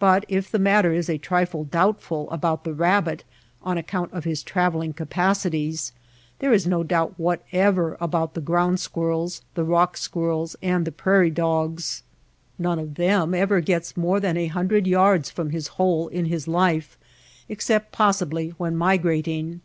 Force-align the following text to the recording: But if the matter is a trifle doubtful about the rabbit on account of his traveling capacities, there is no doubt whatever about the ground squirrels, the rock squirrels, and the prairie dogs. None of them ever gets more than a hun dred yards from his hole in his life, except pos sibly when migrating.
But 0.00 0.24
if 0.26 0.50
the 0.50 0.58
matter 0.58 0.92
is 0.92 1.08
a 1.08 1.16
trifle 1.16 1.62
doubtful 1.62 2.28
about 2.32 2.64
the 2.64 2.74
rabbit 2.74 3.22
on 3.62 3.78
account 3.78 4.12
of 4.12 4.24
his 4.24 4.42
traveling 4.42 4.92
capacities, 4.92 5.92
there 6.40 6.52
is 6.52 6.66
no 6.66 6.82
doubt 6.82 7.14
whatever 7.18 7.96
about 8.00 8.34
the 8.34 8.40
ground 8.40 8.80
squirrels, 8.80 9.42
the 9.54 9.62
rock 9.62 9.96
squirrels, 9.96 10.56
and 10.60 10.84
the 10.84 10.90
prairie 10.90 11.30
dogs. 11.30 12.02
None 12.58 12.80
of 12.80 12.96
them 12.96 13.32
ever 13.32 13.60
gets 13.60 13.96
more 13.96 14.18
than 14.18 14.36
a 14.36 14.48
hun 14.48 14.66
dred 14.66 14.88
yards 14.88 15.30
from 15.30 15.50
his 15.50 15.68
hole 15.68 16.08
in 16.08 16.24
his 16.24 16.48
life, 16.48 16.98
except 17.48 17.92
pos 17.92 18.16
sibly 18.16 18.48
when 18.58 18.76
migrating. 18.76 19.60